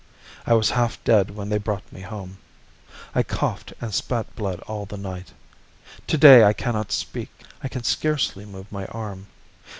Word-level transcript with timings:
I 0.47 0.53
was 0.55 0.71
half 0.71 0.97
dead 1.03 1.29
when 1.35 1.49
they 1.49 1.59
brought 1.59 1.93
me 1.93 2.01
home. 2.01 2.39
I 3.13 3.21
coughed 3.21 3.71
and 3.79 3.93
spat 3.93 4.35
blood 4.35 4.59
all 4.61 4.87
the 4.87 4.97
night. 4.97 5.31
To 6.07 6.17
day 6.17 6.43
I 6.43 6.53
can 6.53 6.73
not 6.73 6.91
speak, 6.91 7.29
I 7.61 7.67
can 7.67 7.83
scarcely 7.83 8.43
move 8.43 8.71
my 8.71 8.87
arm. 8.87 9.27